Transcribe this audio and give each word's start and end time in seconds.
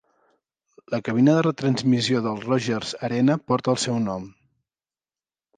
La 0.93 0.99
cabina 1.09 1.35
de 1.35 1.43
retransmissió 1.47 2.23
del 2.29 2.41
Rogers 2.47 2.97
Arena 3.09 3.39
porta 3.53 3.73
el 3.77 3.81
seu 3.87 4.03
nom. 4.11 4.29